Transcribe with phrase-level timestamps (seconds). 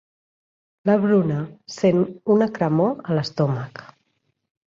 [0.89, 1.41] La Bruna
[1.75, 2.01] sent
[2.37, 3.85] una cremor a l'estómac.